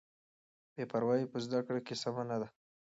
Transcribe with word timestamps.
بې 0.73 0.83
پروایي 0.91 1.25
په 1.31 1.37
زده 1.45 1.59
کړه 1.67 1.79
کې 1.87 1.95
سمه 2.03 2.23
نه 2.29 2.37
ده. 2.41 2.47